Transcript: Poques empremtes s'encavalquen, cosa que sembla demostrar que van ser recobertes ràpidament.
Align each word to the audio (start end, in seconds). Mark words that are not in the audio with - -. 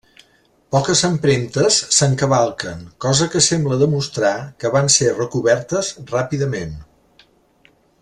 Poques 0.75 1.03
empremtes 1.09 1.77
s'encavalquen, 1.97 2.81
cosa 3.07 3.29
que 3.35 3.43
sembla 3.51 3.79
demostrar 3.85 4.35
que 4.65 4.75
van 4.79 4.93
ser 4.99 5.15
recobertes 5.23 5.95
ràpidament. 6.17 6.79